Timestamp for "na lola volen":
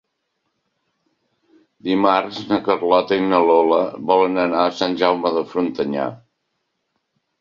3.27-4.41